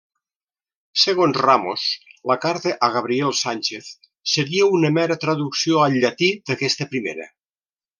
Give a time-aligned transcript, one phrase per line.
[1.01, 1.83] Segons Ramos,
[2.33, 3.93] la carta a Gabriel Sánchez
[4.35, 7.35] seria una mera traducció al llatí d'aquesta primera.